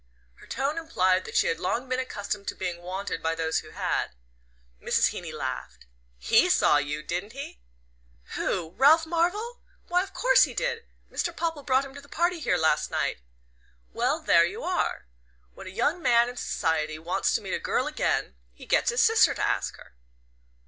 Her 0.37 0.47
tone 0.47 0.79
implied 0.79 1.25
that 1.25 1.35
she 1.35 1.45
had 1.45 1.59
long 1.59 1.87
been 1.87 1.99
accustomed 1.99 2.47
to 2.47 2.55
being 2.55 2.81
"wanted" 2.81 3.21
by 3.21 3.35
those 3.35 3.59
who 3.59 3.69
had. 3.69 4.15
Mrs. 4.81 5.09
Heeny 5.11 5.31
laughed. 5.31 5.85
"HE 6.17 6.49
saw 6.49 6.77
you, 6.77 7.03
didn't 7.03 7.33
he?" 7.33 7.59
"Who? 8.33 8.71
Ralph 8.71 9.05
Marvell? 9.05 9.61
Why, 9.89 10.01
of 10.01 10.11
course 10.11 10.45
he 10.45 10.55
did 10.55 10.85
Mr. 11.11 11.35
Popple 11.35 11.61
brought 11.61 11.85
him 11.85 11.93
to 11.93 12.01
the 12.01 12.09
party 12.09 12.39
here 12.39 12.57
last 12.57 12.89
night." 12.89 13.19
"Well, 13.93 14.19
there 14.23 14.43
you 14.47 14.63
are... 14.63 15.05
When 15.53 15.67
a 15.67 15.69
young 15.69 16.01
man 16.01 16.29
in 16.29 16.35
society 16.35 16.97
wants 16.97 17.35
to 17.35 17.41
meet 17.41 17.53
a 17.53 17.59
girl 17.59 17.85
again, 17.85 18.33
he 18.53 18.65
gets 18.65 18.89
his 18.89 19.03
sister 19.03 19.35
to 19.35 19.47
ask 19.47 19.75
her." 19.77 19.93